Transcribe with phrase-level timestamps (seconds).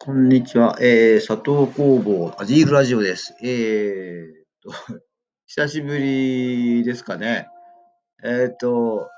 [0.00, 0.78] こんにちは。
[0.80, 3.34] えー、佐藤工房アジールラジオです。
[3.42, 4.70] えーと、
[5.44, 7.48] 久しぶりですかね。
[8.24, 9.10] えーと、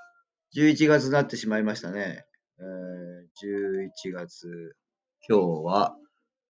[0.57, 2.25] 11月になってしまいましたね。
[2.59, 4.75] えー、11月、
[5.29, 5.97] 今日は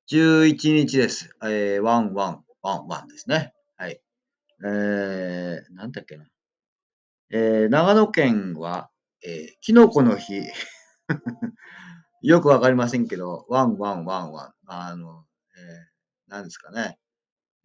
[0.10, 1.36] 11日です。
[1.44, 3.54] えー、 one one、one one ですね。
[3.76, 4.00] はい。
[4.64, 6.26] えー、なんだっけな。
[7.32, 8.90] えー、長野県は、
[9.22, 10.44] えー、キノコの日。
[12.22, 14.54] よくわかりませんけど、 one one one one。
[14.66, 15.26] あの、
[15.58, 15.64] えー、
[16.28, 16.98] 何ですかね。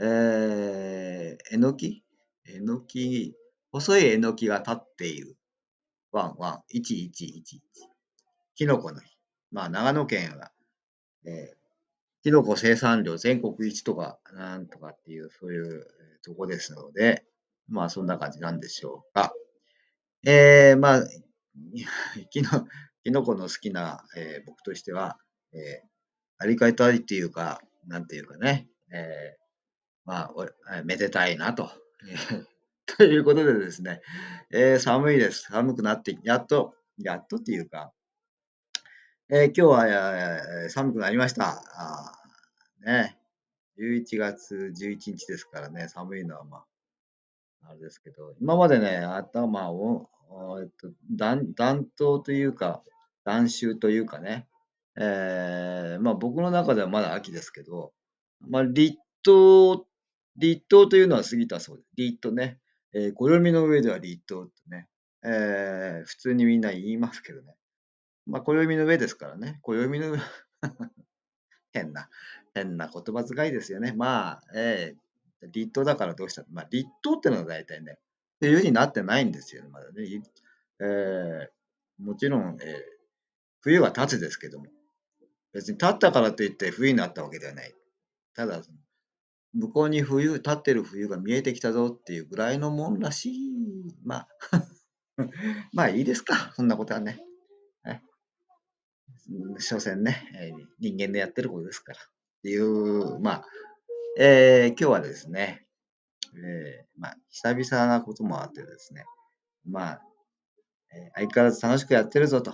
[0.01, 2.05] えー、えのき？
[2.47, 3.35] えのき、
[3.73, 5.37] 細いえのきが立っている。
[6.13, 7.43] one one、1111。
[8.55, 9.17] キノコの日。
[9.51, 10.53] まあ、長野県は、
[11.27, 11.57] えー、
[12.23, 15.87] キノコ生産量全国一とか、なんとかっていう、そういう
[16.23, 17.25] とこですので、
[17.69, 19.33] まあ、そんな感じなんでしょうか。
[20.25, 21.03] えー、まあ、
[22.31, 22.67] キノ、
[23.05, 25.19] キノコの好きな、えー、僕としては、
[25.53, 25.87] えー、
[26.39, 29.45] ありがたいっていうか、なんていうかね、えー、
[30.07, 31.71] まあ、めでたいなと。
[32.97, 34.01] ということでですね、
[34.51, 35.43] えー、寒いです。
[35.51, 37.93] 寒くなって、やっと、やっとっていうか、
[39.29, 41.63] えー、今日は、えー、寒くなりました。
[41.75, 42.13] あ
[42.87, 43.19] ね、
[43.79, 46.59] 11月11日ですからね、寒いのはま
[47.65, 50.09] あ、あれですけど、今までね、頭を、
[50.63, 52.83] えっと、暖暖冬というか、
[53.25, 54.47] 暖秋というかね、
[54.97, 57.93] えー、まあ僕の中ではまだ秋ですけど、
[58.41, 59.85] まあ立冬、
[60.37, 61.89] 立冬というのは過ぎたそうです。
[61.97, 62.59] 立冬ね。
[62.93, 64.89] えー、暦の上では立冬ってね、
[65.25, 67.55] えー、普通にみんな言いますけどね。
[68.27, 69.59] まあ暦の上ですからね。
[69.63, 70.21] 暦の上
[71.73, 72.09] 変な、
[72.55, 73.93] 変な言葉遣いですよね。
[73.97, 77.99] まあ、えー、立冬だからどうしたまあ立冬ってのは大体ね、
[78.41, 80.23] 冬になってないんですよ、まだね。
[80.81, 81.49] えー、
[81.99, 82.94] もちろん、えー、
[83.65, 84.67] 冬は経つですけども、
[85.55, 87.75] 別に経ったからといって冬になったわけではない。
[88.35, 88.61] ただ、
[89.55, 93.97] 向こうに冬、経ってる冬が見えてきたぞっていうぐらいのもんらしい。
[94.05, 94.29] まあ、
[95.73, 97.25] まあいいですか、そんなことはね。
[99.59, 101.99] 所詮ね、人間でやってることですから。
[101.99, 102.03] っ
[102.43, 103.45] ていう、まあ、
[104.19, 105.67] えー、今日はですね、
[106.37, 109.07] えー、まあ、久々なこともあってですね、
[109.65, 110.03] まあ、
[110.93, 112.53] えー、相変わらず楽しくやってるぞと、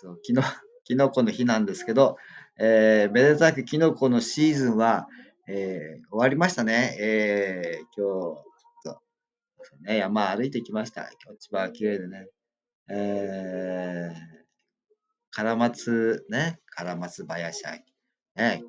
[0.00, 0.42] と昨日、
[0.84, 2.16] キノコの日なんですけど、
[2.58, 5.08] えー、めでたくキノコのシーズンは、
[5.48, 6.96] えー、終わりましたね。
[7.00, 8.46] えー、今日、
[9.82, 11.02] ね、山歩いてきました。
[11.24, 12.28] 今日千葉は綺麗でね。
[12.88, 14.14] えー、
[15.30, 17.64] カラマツ、ね、カラマツ林、
[18.36, 18.62] ね、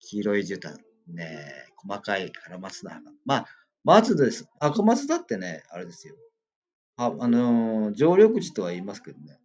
[0.00, 0.76] 黄色い絨毯、
[1.08, 3.12] ね、細かいカラマツの花。
[3.24, 3.46] まあ、
[3.84, 4.48] 松です。
[4.60, 6.14] 赤松だってね、あれですよ。
[6.96, 9.38] あ、あのー、常緑樹とは言いますけどね。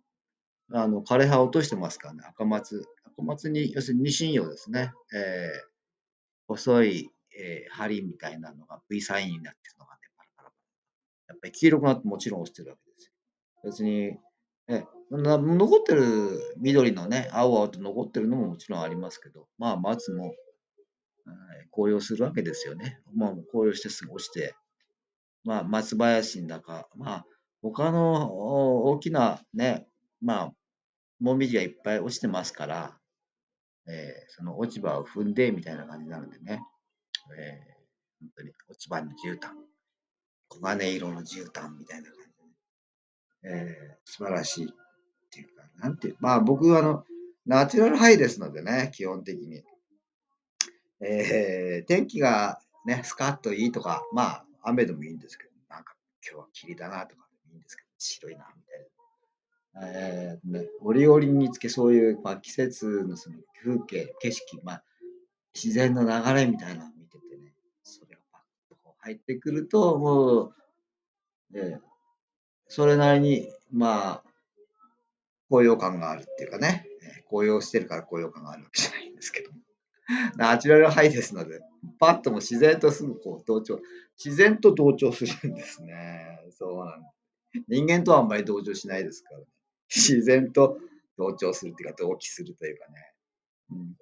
[0.73, 2.85] あの、枯葉を落としてますからね、赤松。
[3.05, 4.93] 赤松に、要するに二神葉ですね。
[5.13, 5.71] えー、
[6.47, 10.53] 細い、えー、針みたいなのが V サインになってるのがね、パラパラパラ。
[11.29, 13.13] やっぱり黄色くなってもちろん落ちてるわけですよ。
[13.63, 14.19] 別に、
[14.67, 20.33] え残ってる緑のね、青々と残ってるのももちろんありますけど、まあ、松も、
[21.71, 22.99] 紅葉するわけですよね。
[23.13, 24.55] まあ、紅葉してすぐ落ちて、
[25.43, 27.25] まあ、松林だか、まあ、
[27.61, 28.33] 他の
[28.85, 29.87] 大きなね、
[30.21, 30.53] まあ、
[31.21, 32.97] もみじがいっぱい落ちてますから、
[33.87, 36.61] えー、その落ち葉を踏んでみたいな感じになのでね、
[37.37, 39.49] えー、本当に落ち葉の絨毯、
[40.49, 42.17] 黄金色の絨毯みたいな感
[43.43, 44.67] じで、えー、素晴らしいっ
[45.31, 47.05] ていうか、なんていう、まあ僕はあの、
[47.45, 49.63] ナチュラルハイですのでね、基本的に。
[51.03, 58.85] えー、天気がね、スカッといいとか、まあ雨でもいいんですけど、なんか今日は霧だなとかでもいいんですけど、白いなみたいな。
[59.75, 64.83] えーね、折々につけそういう、まあ、季節のその風景、景色、まあ、
[65.53, 70.53] 自然の流れみたいなのを見ててね、それがパッと入ってくると、もう、
[71.53, 71.79] えー、
[72.67, 74.23] それなりに、まあ、
[75.49, 76.85] 高揚感があるっていうかね、
[77.29, 79.51] 高揚してるから高揚感があるわけじゃないんですけど。
[80.35, 81.61] ナチュラルハイですので、
[81.99, 83.79] パッとも自然とすぐこう同調、
[84.23, 86.39] 自然と同調するんですね。
[86.51, 87.03] そうなん
[87.67, 89.45] 人間とはあんまり同調しないですからね。
[89.95, 90.79] 自然と
[91.17, 93.13] 同調するっていうか、同期するというかね。
[93.71, 93.97] うん。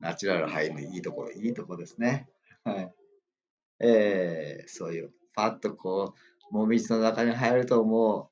[0.00, 2.28] ナチュラルハイのいいところ、いいところですね。
[2.62, 2.94] はい。
[3.80, 6.14] えー、そういう、パッとこ
[6.50, 8.30] う、もみじの中に入るとも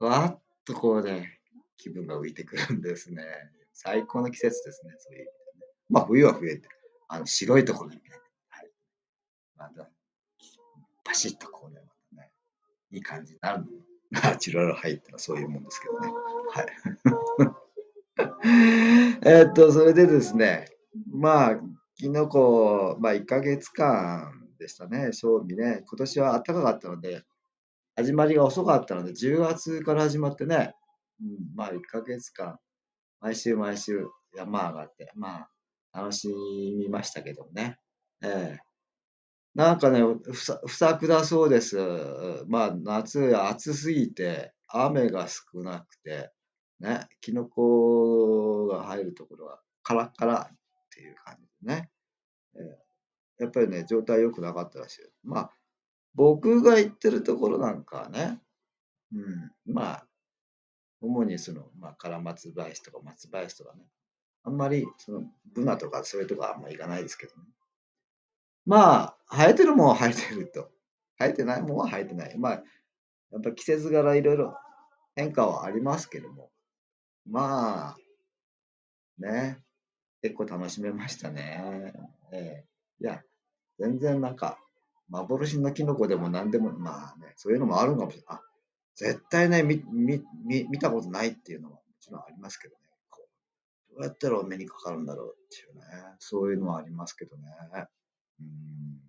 [0.00, 1.40] う、わーっとこうね、
[1.76, 3.24] 気分が浮いてくるんですね。
[3.72, 5.26] 最高の季節ですね、そういう意味
[5.60, 5.72] でね。
[5.90, 6.68] まあ、冬は冬で、
[7.08, 8.02] あの、白いところにね、
[8.48, 8.70] はい。
[9.56, 9.88] また、
[11.04, 11.80] パシッとこうね、
[12.12, 12.30] ね、
[12.90, 13.66] いい感じになるの
[14.22, 16.12] ナ チュラルハイってのはそういうもんですけどね。
[16.50, 16.66] はい。
[19.26, 20.68] えっと、それでですね、
[21.10, 21.60] まあ、
[21.96, 25.84] キノコ、まあ、1ヶ月間でしたね、賞味ね。
[25.86, 27.24] 今年は暖かかったので、
[27.96, 30.74] 始まりが遅かったので、10月から始まってね、
[31.20, 32.58] うん、まあ、1ヶ月間、
[33.20, 35.48] 毎週毎週山上がって、ま
[35.92, 36.28] あ、楽し
[36.78, 37.78] みましたけどね。
[38.22, 38.73] ええ
[39.54, 41.76] なんかね、不作不作だそうです。
[42.48, 46.30] まあ、夏暑すぎて、雨が少なくて、
[46.80, 50.56] ね、キノコが入るところはカラッカラっ
[50.90, 51.90] ていう感じでね。
[52.56, 52.84] えー
[53.38, 55.00] やっぱりね、状態良くなかったらしい。
[55.22, 55.50] まあ、
[56.14, 58.40] 僕が行ってるところなんかはね、
[59.12, 60.06] うん、まあ、
[61.00, 63.82] 主にその、まあ、カラマツ林とか松林とかね、
[64.44, 65.22] あんまりその
[65.52, 67.42] ブナとかそれとかあんまり行かないですけどね。
[68.66, 70.70] まあ、生えてるもんは生えてると。
[71.18, 72.38] 生えてないもんは生えてない。
[72.38, 72.52] まあ、
[73.32, 74.56] やっぱ季節柄いろいろ
[75.14, 76.50] 変化はありますけども、
[77.26, 77.96] まあ、
[79.18, 79.58] ね、
[80.22, 81.92] 結構楽しめましたね。
[82.32, 82.64] ええ
[83.00, 83.22] いや、
[83.78, 84.58] 全然なんか、
[85.08, 88.38] 幻のキノコでも何でも、まあね、そういうのもあるかもしれない。
[88.38, 88.40] あ、
[88.94, 92.80] 絶対ね、み、み、み、見たことないっていうのはもちろんありますけどね。
[93.10, 93.26] こ
[93.90, 95.82] うどうやったらお目にかかるんだろうっていうね。
[96.18, 97.44] そういうのはありますけどね。
[98.40, 99.00] うん。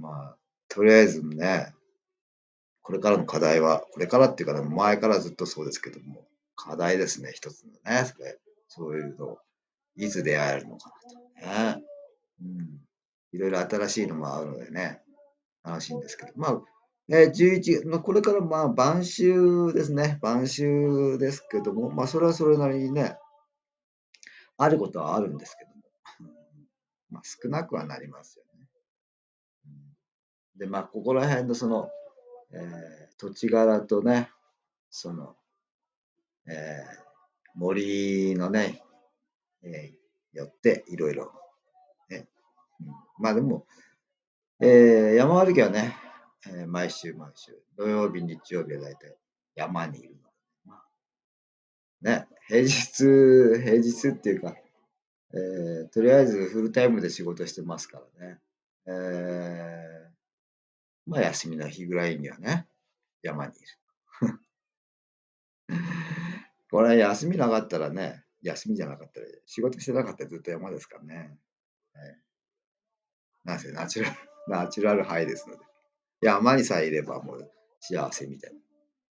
[0.00, 0.36] まあ、
[0.68, 1.74] とりあえずね、
[2.82, 8.38] これからの課題は、これからっていうか、前からずっとそうですけども、課題ですね、一つのね、それ。
[8.68, 9.38] そういうの、
[9.96, 10.90] いつ出会えるのか
[11.42, 11.78] なと。
[11.78, 11.84] ね。
[12.42, 12.80] うん。
[13.32, 15.02] いろいろ新しいのもあるのでね、
[15.64, 16.32] 楽しいんですけど。
[16.36, 16.62] まあ、
[17.08, 19.32] えー、11、まあ、これからまあ、晩秋
[19.74, 20.18] ですね。
[20.22, 23.16] 晩秋ですけども、まあ、それはそれなりにね、
[24.58, 25.70] あることはあるんですけど、
[27.10, 28.66] まあ、少なくはなりますよね。
[30.56, 31.90] で、まあ、ここら辺のその、
[32.52, 34.30] えー、土地柄とね、
[34.90, 35.36] その、
[36.48, 38.82] えー、森のね、
[39.62, 41.32] えー、よっていろいろ、
[42.08, 42.26] ね、
[42.80, 42.86] うん、
[43.18, 43.66] まあでも、
[44.60, 45.96] えー、山歩きはね、
[46.46, 49.16] えー、毎週毎週、土曜日、日曜日は大体
[49.54, 50.20] 山にいるの。
[50.64, 50.86] まあ、
[52.00, 53.04] ね、平日、
[53.62, 54.54] 平日っていうか、
[55.36, 58.40] えー、とりあえずフルタイムで仕事してますからね。
[58.86, 58.96] えー、
[61.10, 62.66] まあ休みの日ぐらいにはね、
[63.22, 63.68] 山にいる。
[66.70, 71.38] これ休みなかったらね、休みじゃなかったら、仕事してなかったらずっと山ですからね。
[71.92, 72.18] はい、
[73.44, 74.16] なんせナチュラル、
[74.48, 75.64] ナチュラルハイですので。
[76.22, 78.58] 山にさえいればもう幸せみたいな。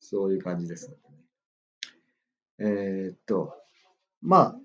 [0.01, 1.23] そういう感じですのでね。
[2.59, 3.55] えー、っと、
[4.21, 4.58] まあ、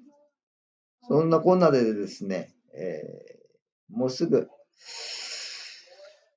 [1.07, 4.49] そんなこんなでですね、えー、もうすぐ、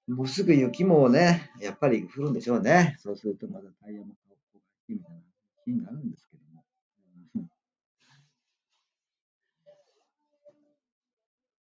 [0.08, 2.98] もうすぐ雪もね、やっぱり降るんでしょうね。
[3.00, 5.22] そうするとまたタイヤも買う方がいいみたいな
[5.64, 6.64] 気になるんですけども。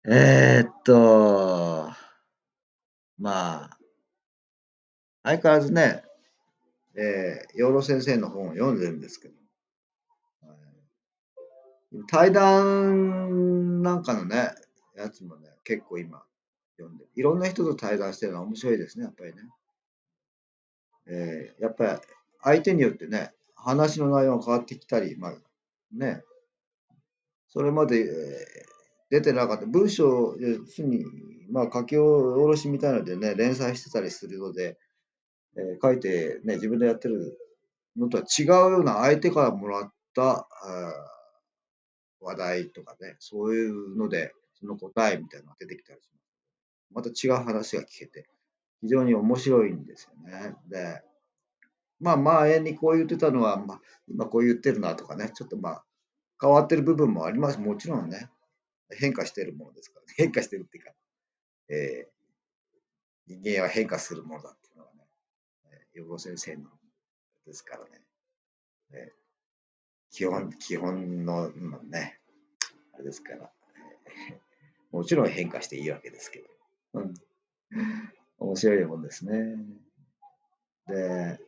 [0.05, 1.91] えー、っと、
[3.19, 3.79] まあ、
[5.23, 6.03] 相変わらずね、
[6.95, 9.40] えー、養老先生の本を読んでるんですけど、
[12.09, 14.51] 対談なんかのね、
[14.97, 16.23] やつもね、結構今
[16.77, 19.39] 読んでいろんな人と対談してるのは面白いですね、やっぱりね。
[21.09, 22.01] えー、やっぱり
[22.43, 25.35] 相手によってね、話の内容が変わってきたり、まあ
[25.93, 26.23] ね、
[27.49, 28.07] それまで、えー、
[29.11, 29.67] 出てなかった。
[29.67, 31.05] 文章、要するに、
[31.51, 34.79] まあ書き下ろしみたいのでね、連載してたりするので、
[35.57, 37.37] えー、書いてね、自分でやってる
[37.97, 40.47] のとは違うような相手からもらったあ
[42.21, 46.31] 話題とかね、そういうので、その答えみたいなのが出てきたりします。
[46.93, 48.29] また違う話が聞けて、
[48.81, 50.55] 非常に面白いんですよね。
[50.69, 51.03] で、
[51.99, 55.85] まあ前にこう言ってたのは、まあ、今こう言ってるなとかね、ちょっとまあ
[56.41, 57.61] 変わってる部分もあります。
[57.61, 58.31] もちろんね、
[58.91, 60.93] 変化してるものですから、ね、 変化してるっていうか、
[61.69, 65.07] えー、人間は変化するものだっていうのはね、
[65.93, 66.71] 予防先生の
[67.47, 68.03] ですからね、
[68.93, 69.20] えー、
[70.11, 72.21] 基本、基本のね、
[72.95, 73.51] あれですから、
[74.91, 76.49] もちろん変化していいわけですけど、
[76.95, 77.15] うん、
[78.39, 79.57] 面白いもんですね。
[80.87, 81.39] で、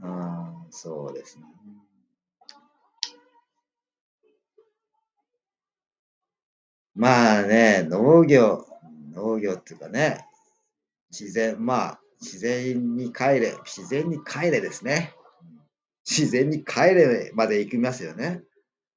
[0.00, 1.44] あそうですね。
[6.94, 8.64] まあね、農業、
[9.12, 10.26] 農業っていうかね、
[11.10, 15.12] 自然、まあ、自然に帰れ、自然に帰れですね。
[16.08, 18.42] 自然に帰れまで行きますよね。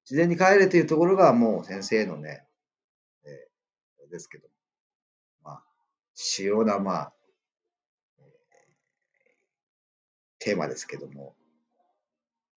[0.04, 2.44] 自然に帰れというところがもう先生のね、
[3.24, 4.48] えー、ですけど、
[5.42, 5.62] まあ、
[6.14, 7.12] 主要な、まあ、
[8.18, 8.24] えー、
[10.38, 11.34] テーマですけども、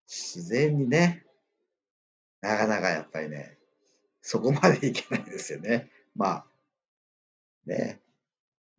[0.08, 1.25] 自然にね、
[2.41, 3.58] なかなかやっぱりね、
[4.22, 5.89] そこまでいけないですよね。
[6.15, 6.46] まあ、
[7.65, 8.01] ね。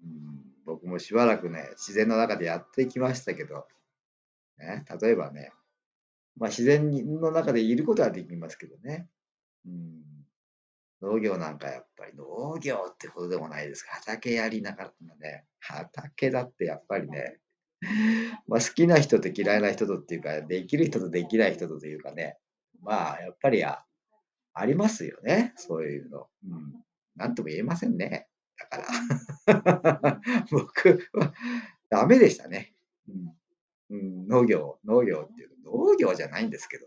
[0.03, 3.67] うん、僕もしばらくね、自然の中でやってきましたけど、
[4.59, 5.53] ね、例えばね、
[6.37, 9.09] まあ、自然の中でいることはできますけどね。
[9.67, 10.03] うん、
[11.03, 13.93] 農業なんかやっぱり農業ってほどでもないですか。
[13.93, 17.39] 畑やりながらね、畑だってやっぱりね、
[18.47, 22.39] まあ、好きな人と嫌いな人とっていうか、できる人とできない人とというかね、
[22.81, 23.85] まあ、やっぱりあ
[24.55, 26.27] ありますよね、そういうの。
[26.47, 26.75] うん。
[27.17, 28.29] なんとも言えませんね。
[28.59, 28.87] だか
[29.47, 30.21] ら。
[30.51, 31.35] 僕は
[31.89, 32.75] ダメでしたね。
[33.09, 33.35] うん。
[33.91, 36.87] うん、農業農業っていう農業じゃないんですけど。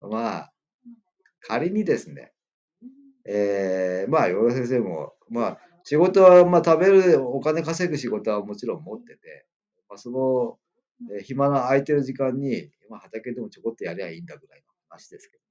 [0.00, 0.52] まあ、
[1.40, 2.32] 仮にですね、
[3.26, 9.46] ええ、まあ、養老先生も、まあ、仕事は、まあ、食べるお金稼ぐ仕事はもちろん持ってて、
[9.88, 10.58] まあ、その、
[11.18, 15.50] え、暇な空いてる時間に、まあ、畑でもちょこっとやりゃいいんだぐらいの話ですけどね。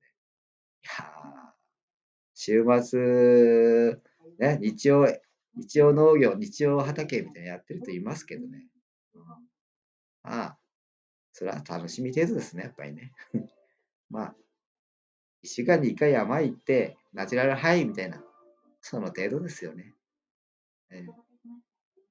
[0.83, 1.53] いや、
[2.33, 3.99] 週末、
[4.39, 5.07] ね、日曜
[5.55, 8.65] 日曜農業、日曜畑みたいなやってる人いますけどね。
[9.13, 9.21] うん。
[10.23, 10.57] まあ、
[11.33, 13.11] それは楽しみ程度ですね、やっぱりね。
[14.09, 14.35] まあ、
[15.41, 18.23] 1週間に1回山行って、ナチュラルハイみたいな、
[18.81, 19.93] その程度ですよね。
[20.91, 21.07] ええ。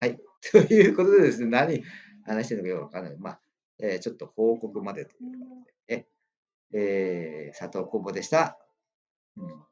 [0.01, 0.21] はい。
[0.51, 1.85] ということでですね、何
[2.25, 3.17] 話してるのかよくわかんない。
[3.17, 3.41] まあ、
[3.79, 6.07] ええ、ちょっと報告までという感じで、
[6.73, 8.59] え、え、佐藤工房でした。
[9.37, 9.72] うん。